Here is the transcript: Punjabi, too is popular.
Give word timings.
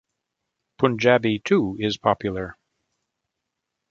Punjabi, 0.79 1.37
too 1.37 1.75
is 1.79 1.95
popular. 1.95 2.57